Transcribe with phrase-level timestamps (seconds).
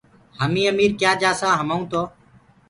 [0.39, 2.01] همينٚ اميٚر ڪِيآنٚ جآسآنٚ همآئونٚ تو